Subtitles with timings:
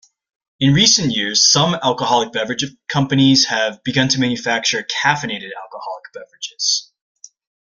[0.59, 6.91] In recent years, some alcoholic beverage companies have begun to manufacture caffeinated alcoholic beverages.